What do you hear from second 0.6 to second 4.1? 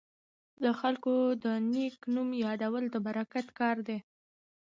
د خلکو د نیک نوم یادول د برکت کار دی.